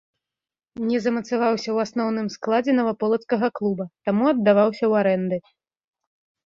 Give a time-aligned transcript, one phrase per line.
[0.87, 5.37] Не замацаваўся ў асноўным складзе наваполацкага клуба, таму аддаваўся ў арэнды.